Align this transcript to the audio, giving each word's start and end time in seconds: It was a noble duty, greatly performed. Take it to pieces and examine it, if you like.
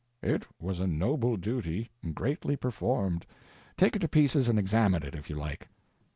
It 0.23 0.45
was 0.59 0.79
a 0.79 0.87
noble 0.87 1.37
duty, 1.37 1.91
greatly 2.15 2.55
performed. 2.55 3.23
Take 3.77 3.95
it 3.95 3.99
to 3.99 4.07
pieces 4.07 4.49
and 4.49 4.57
examine 4.57 5.03
it, 5.03 5.13
if 5.13 5.29
you 5.29 5.35
like. 5.35 5.67